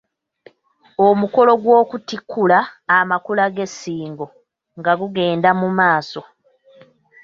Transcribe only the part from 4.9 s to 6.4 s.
gugenda mu maaso.